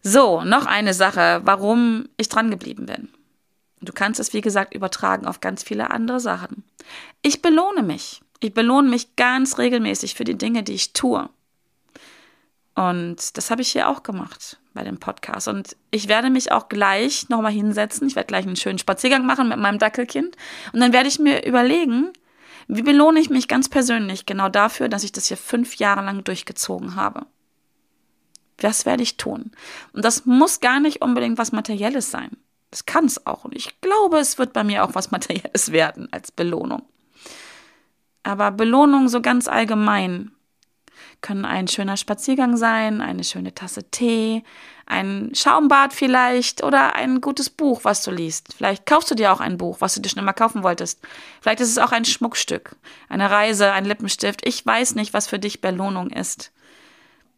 [0.01, 3.09] So, noch eine Sache, warum ich dran geblieben bin.
[3.81, 6.63] Du kannst es, wie gesagt, übertragen auf ganz viele andere Sachen.
[7.21, 8.21] Ich belohne mich.
[8.39, 11.29] Ich belohne mich ganz regelmäßig für die Dinge, die ich tue.
[12.75, 15.47] Und das habe ich hier auch gemacht bei dem Podcast.
[15.47, 18.07] Und ich werde mich auch gleich nochmal hinsetzen.
[18.07, 20.35] Ich werde gleich einen schönen Spaziergang machen mit meinem Dackelkind.
[20.73, 22.13] Und dann werde ich mir überlegen,
[22.67, 26.23] wie belohne ich mich ganz persönlich genau dafür, dass ich das hier fünf Jahre lang
[26.23, 27.25] durchgezogen habe.
[28.61, 29.51] Was werde ich tun?
[29.93, 32.37] Und das muss gar nicht unbedingt was Materielles sein.
[32.71, 33.45] Das kann es auch.
[33.45, 36.83] Und ich glaube, es wird bei mir auch was Materielles werden als Belohnung.
[38.23, 40.31] Aber Belohnung so ganz allgemein
[41.21, 44.43] können ein schöner Spaziergang sein, eine schöne Tasse Tee,
[44.85, 48.53] ein Schaumbad vielleicht oder ein gutes Buch, was du liest.
[48.55, 50.99] Vielleicht kaufst du dir auch ein Buch, was du dir schon immer kaufen wolltest.
[51.41, 52.75] Vielleicht ist es auch ein Schmuckstück,
[53.09, 54.45] eine Reise, ein Lippenstift.
[54.45, 56.51] Ich weiß nicht, was für dich Belohnung ist.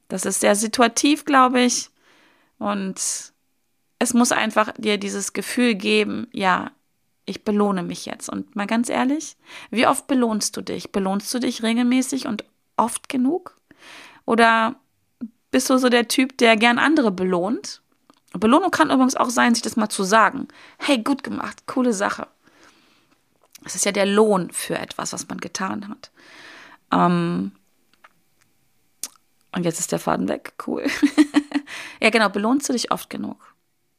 [0.09, 1.89] Das ist sehr situativ, glaube ich.
[2.57, 2.99] Und
[3.99, 6.71] es muss einfach dir dieses Gefühl geben, ja,
[7.25, 8.27] ich belohne mich jetzt.
[8.27, 9.37] Und mal ganz ehrlich,
[9.69, 10.91] wie oft belohnst du dich?
[10.91, 12.43] Belohnst du dich regelmäßig und
[12.75, 13.55] oft genug?
[14.25, 14.75] Oder
[15.51, 17.81] bist du so der Typ, der gern andere belohnt?
[18.33, 20.47] Belohnung kann übrigens auch sein, sich das mal zu sagen.
[20.77, 22.27] Hey, gut gemacht, coole Sache.
[23.63, 26.11] Das ist ja der Lohn für etwas, was man getan hat.
[26.91, 27.51] Ähm
[29.51, 30.53] und jetzt ist der Faden weg.
[30.65, 30.85] Cool.
[32.01, 32.29] ja, genau.
[32.29, 33.55] Belohnst du dich oft genug?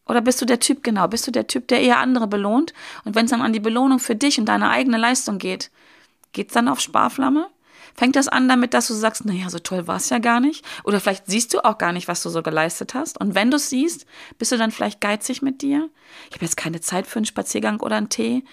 [0.06, 2.72] Oder bist du der Typ, genau, bist du der Typ, der eher andere belohnt?
[3.04, 5.70] Und wenn es dann an die Belohnung für dich und deine eigene Leistung geht,
[6.32, 7.48] geht es dann auf Sparflamme?
[7.94, 10.64] Fängt das an damit, dass du sagst, naja, so toll war es ja gar nicht?
[10.85, 13.20] Oder vielleicht siehst du auch gar nicht, was du so geleistet hast.
[13.20, 14.07] Und wenn du es siehst,
[14.38, 15.90] bist du dann vielleicht geizig mit dir?
[16.29, 18.44] Ich habe jetzt keine Zeit für einen Spaziergang oder einen Tee.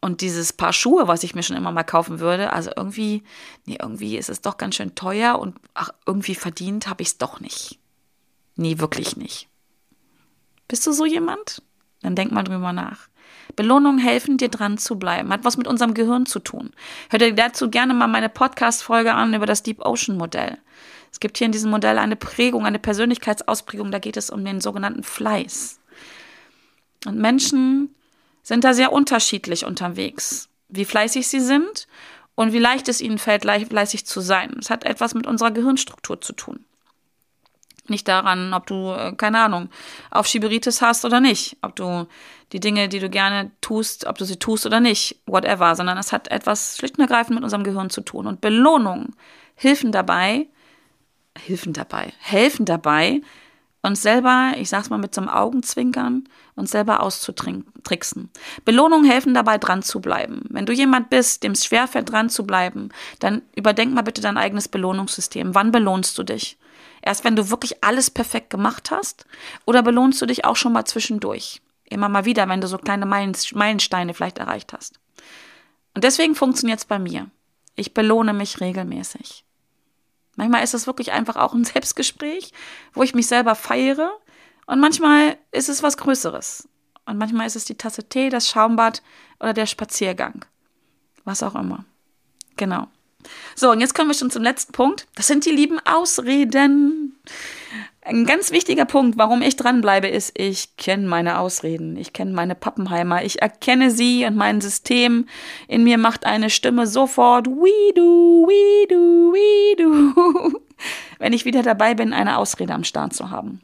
[0.00, 3.22] Und dieses Paar Schuhe, was ich mir schon immer mal kaufen würde, also irgendwie,
[3.64, 7.18] nee, irgendwie ist es doch ganz schön teuer und ach, irgendwie verdient habe ich es
[7.18, 7.78] doch nicht.
[8.56, 9.48] Nee, wirklich nicht.
[10.68, 11.62] Bist du so jemand?
[12.02, 13.08] Dann denk mal drüber nach.
[13.54, 15.32] Belohnungen helfen dir dran zu bleiben.
[15.32, 16.70] Hat was mit unserem Gehirn zu tun.
[17.10, 20.58] Hör dir dazu gerne mal meine Podcast-Folge an über das Deep Ocean Modell.
[21.12, 23.90] Es gibt hier in diesem Modell eine Prägung, eine Persönlichkeitsausprägung.
[23.90, 25.80] Da geht es um den sogenannten Fleiß.
[27.06, 27.94] Und Menschen
[28.42, 31.86] sind da sehr unterschiedlich unterwegs, wie fleißig sie sind
[32.34, 34.56] und wie leicht es ihnen fällt, fleißig zu sein.
[34.60, 36.65] Es hat etwas mit unserer Gehirnstruktur zu tun.
[37.90, 39.68] Nicht daran, ob du, äh, keine Ahnung,
[40.10, 42.06] Aufschieberitis hast oder nicht, ob du
[42.52, 46.12] die Dinge, die du gerne tust, ob du sie tust oder nicht, whatever, sondern es
[46.12, 48.26] hat etwas schlicht und ergreifend mit unserem Gehirn zu tun.
[48.26, 49.14] Und Belohnungen
[49.54, 50.46] helfen dabei,
[51.36, 53.20] helfen dabei, helfen dabei,
[53.86, 56.24] uns selber, ich sag's mal mit so einem Augenzwinkern,
[56.56, 58.30] uns selber auszutricksen.
[58.64, 60.42] Belohnungen helfen dabei, dran zu bleiben.
[60.48, 64.38] Wenn du jemand bist, dem es schwerfällt, dran zu bleiben, dann überdenk mal bitte dein
[64.38, 65.54] eigenes Belohnungssystem.
[65.54, 66.58] Wann belohnst du dich?
[67.06, 69.26] Erst wenn du wirklich alles perfekt gemacht hast?
[69.64, 71.62] Oder belohnst du dich auch schon mal zwischendurch?
[71.84, 74.98] Immer mal wieder, wenn du so kleine Meilensteine vielleicht erreicht hast.
[75.94, 77.30] Und deswegen funktioniert es bei mir.
[77.76, 79.44] Ich belohne mich regelmäßig.
[80.34, 82.52] Manchmal ist es wirklich einfach auch ein Selbstgespräch,
[82.92, 84.10] wo ich mich selber feiere.
[84.66, 86.68] Und manchmal ist es was Größeres.
[87.04, 89.00] Und manchmal ist es die Tasse Tee, das Schaumbad
[89.38, 90.44] oder der Spaziergang.
[91.22, 91.84] Was auch immer.
[92.56, 92.88] Genau.
[93.54, 95.06] So, und jetzt kommen wir schon zum letzten Punkt.
[95.14, 97.18] Das sind die lieben Ausreden.
[98.02, 101.96] Ein ganz wichtiger Punkt, warum ich dranbleibe, ist, ich kenne meine Ausreden.
[101.96, 103.24] Ich kenne meine Pappenheimer.
[103.24, 105.26] Ich erkenne sie und mein System
[105.66, 110.60] in mir macht eine Stimme sofort, we do, we do, we do,
[111.18, 113.60] wenn ich wieder dabei bin, eine Ausrede am Start zu haben.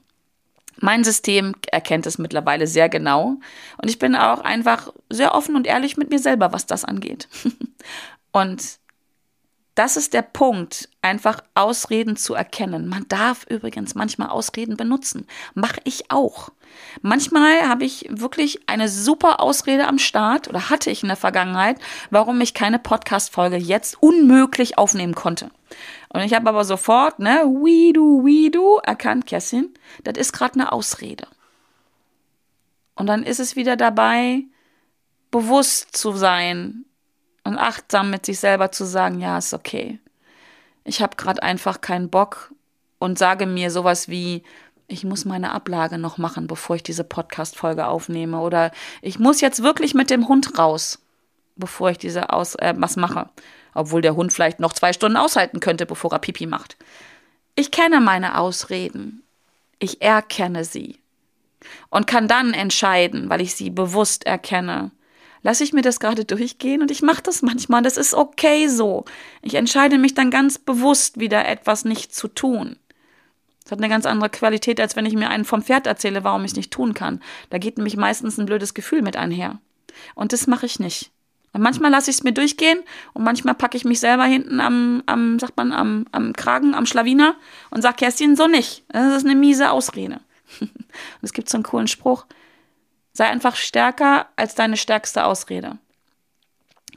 [0.81, 3.37] Mein System erkennt es mittlerweile sehr genau
[3.81, 7.29] und ich bin auch einfach sehr offen und ehrlich mit mir selber, was das angeht.
[8.33, 8.79] Und
[9.74, 12.88] das ist der Punkt, einfach Ausreden zu erkennen.
[12.88, 15.26] Man darf übrigens manchmal Ausreden benutzen.
[15.54, 16.50] Mache ich auch.
[17.00, 21.78] Manchmal habe ich wirklich eine super Ausrede am Start oder hatte ich in der Vergangenheit,
[22.11, 25.50] warum ich keine Podcast-Folge jetzt unmöglich aufnehmen konnte.
[26.11, 29.72] Und ich habe aber sofort, ne, we do, we do, erkannt, Kerstin,
[30.04, 31.26] das ist gerade eine Ausrede.
[32.94, 34.44] Und dann ist es wieder dabei,
[35.30, 36.85] bewusst zu sein,
[37.44, 39.98] und achtsam mit sich selber zu sagen, ja, ist okay.
[40.85, 42.52] Ich habe gerade einfach keinen Bock
[42.98, 44.42] und sage mir sowas wie,
[44.88, 48.40] ich muss meine Ablage noch machen, bevor ich diese Podcast-Folge aufnehme.
[48.40, 50.98] Oder ich muss jetzt wirklich mit dem Hund raus,
[51.57, 53.28] bevor ich diese Aus äh, was mache.
[53.74, 56.76] Obwohl der Hund vielleicht noch zwei Stunden aushalten könnte, bevor er Pipi macht.
[57.55, 59.22] Ich kenne meine Ausreden.
[59.78, 60.98] Ich erkenne sie.
[61.90, 64.90] Und kann dann entscheiden, weil ich sie bewusst erkenne,
[65.42, 67.83] lasse ich mir das gerade durchgehen und ich mache das manchmal.
[67.83, 69.05] Das ist okay so.
[69.42, 72.76] Ich entscheide mich dann ganz bewusst, wieder etwas nicht zu tun.
[73.62, 76.44] Das hat eine ganz andere Qualität, als wenn ich mir einen vom Pferd erzähle, warum
[76.44, 77.20] ich es nicht tun kann.
[77.50, 79.61] Da geht nämlich meistens ein blödes Gefühl mit einher.
[80.14, 81.11] Und das mache ich nicht.
[81.52, 85.02] Und manchmal lasse ich es mir durchgehen und manchmal packe ich mich selber hinten am,
[85.07, 87.37] am sagt man, am, am Kragen, am Schlawiner
[87.70, 88.85] und sage, Kerstin, so nicht.
[88.88, 90.20] Das ist eine miese Ausrede.
[90.61, 90.70] und
[91.20, 92.24] es gibt so einen coolen Spruch,
[93.12, 95.79] sei einfach stärker als deine stärkste Ausrede.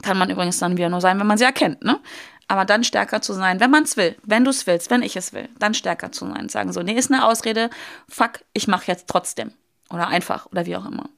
[0.02, 2.00] Kann man übrigens dann wieder nur sein, wenn man sie erkennt, ne?
[2.48, 5.16] Aber dann stärker zu sein, wenn man es will, wenn du es willst, wenn ich
[5.16, 6.48] es will, dann stärker zu sein.
[6.48, 7.70] Sagen so, nee, ist eine Ausrede,
[8.08, 9.52] fuck, ich mache jetzt trotzdem.
[9.90, 11.08] Oder einfach, oder wie auch immer.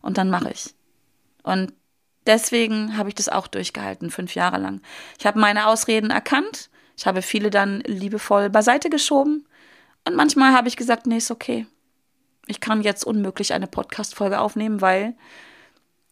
[0.00, 0.74] Und dann mache ich.
[1.42, 1.74] Und
[2.26, 4.80] deswegen habe ich das auch durchgehalten, fünf Jahre lang.
[5.18, 9.46] Ich habe meine Ausreden erkannt, ich habe viele dann liebevoll beiseite geschoben.
[10.06, 11.66] Und manchmal habe ich gesagt, nee, ist okay.
[12.48, 15.14] Ich kann jetzt unmöglich eine Podcast-Folge aufnehmen, weil,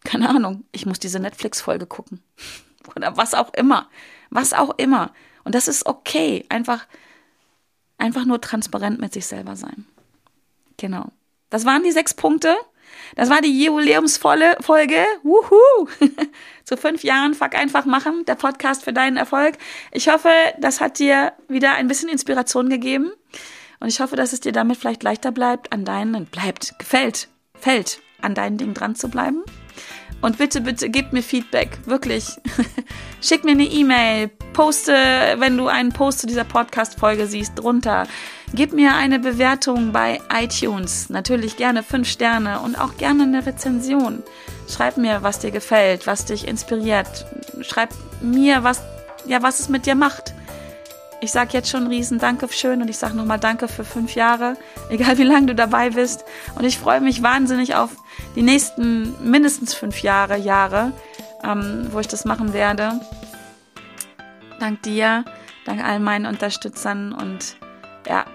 [0.03, 2.23] keine Ahnung, ich muss diese Netflix-Folge gucken.
[2.95, 3.89] Oder was auch immer
[4.29, 5.11] was auch immer.
[5.43, 6.45] Und das ist okay.
[6.49, 6.85] Einfach,
[7.97, 9.85] einfach nur transparent mit sich selber sein.
[10.77, 11.11] Genau.
[11.49, 12.55] Das waren die sechs Punkte.
[13.15, 15.05] Das war die Jubiläumsvolle Folge.
[15.23, 15.87] Wuhu!
[16.63, 19.57] Zu fünf Jahren Fuck einfach machen, der Podcast für deinen Erfolg.
[19.91, 23.11] Ich hoffe, das hat dir wieder ein bisschen Inspiration gegeben.
[23.79, 27.99] Und ich hoffe, dass es dir damit vielleicht leichter bleibt, an deinen, bleibt, gefällt, fällt,
[28.21, 29.43] an deinen Dingen dran zu bleiben.
[30.21, 31.77] Und bitte, bitte gib mir Feedback.
[31.85, 32.25] Wirklich.
[33.21, 34.29] Schick mir eine E-Mail.
[34.53, 34.93] Poste,
[35.37, 38.07] wenn du einen Post zu dieser Podcast-Folge siehst, drunter.
[38.53, 41.09] Gib mir eine Bewertung bei iTunes.
[41.09, 44.23] Natürlich gerne fünf Sterne und auch gerne eine Rezension.
[44.67, 47.27] Schreib mir, was dir gefällt, was dich inspiriert.
[47.61, 48.81] Schreib mir, was,
[49.27, 50.33] ja, was es mit dir macht.
[51.19, 54.55] Ich sage jetzt schon riesen Danke schön und ich sage nochmal Danke für fünf Jahre,
[54.89, 56.23] egal wie lange du dabei bist.
[56.55, 57.95] Und ich freue mich wahnsinnig auf
[58.35, 60.93] die nächsten mindestens fünf Jahre, Jahre,
[61.43, 62.99] ähm, wo ich das machen werde.
[64.59, 65.25] Dank dir,
[65.65, 67.57] dank all meinen Unterstützern und
[68.07, 68.25] ja,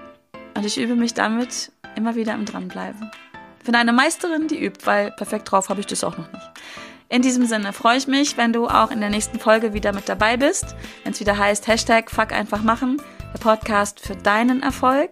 [0.54, 3.10] und ich übe mich damit immer wieder im Dranbleiben.
[3.58, 6.50] Ich bin eine Meisterin, die übt, weil perfekt drauf habe ich das auch noch nicht.
[7.12, 10.09] In diesem Sinne freue ich mich, wenn du auch in der nächsten Folge wieder mit
[10.09, 13.03] dabei bist, wenn es wieder heißt Hashtag Fuck einfach machen,
[13.35, 15.11] der Podcast für deinen Erfolg.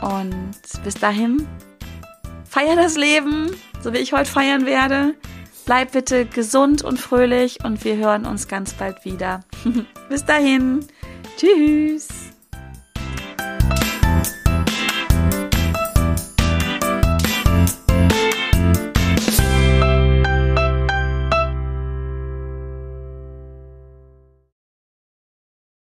[0.00, 1.44] Und bis dahin,
[2.48, 3.50] feier das Leben,
[3.82, 5.16] so wie ich heute feiern werde.
[5.66, 9.40] Bleib bitte gesund und fröhlich und wir hören uns ganz bald wieder.
[10.08, 10.86] bis dahin,
[11.36, 12.27] tschüss.